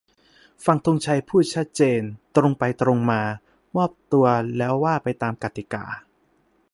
[0.65, 2.01] ฟัง ธงชัย พูด ชัดเจน
[2.35, 3.21] ตรงไปตรงมา
[3.75, 4.25] "มอบตัว"
[4.57, 5.85] แล้วว่าไปตามกติกา